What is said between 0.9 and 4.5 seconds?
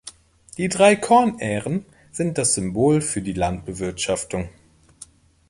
Kornähren sind das Symbol für die Landbewirtschaftung.